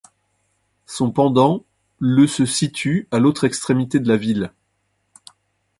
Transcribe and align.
Son 0.87 1.11
pendant, 1.11 1.63
le 1.99 2.25
se 2.25 2.43
situe 2.43 3.07
à 3.11 3.19
l'autre 3.19 3.43
extrémité 3.43 3.99
de 3.99 4.07
la 4.07 4.17
ville. 4.17 4.51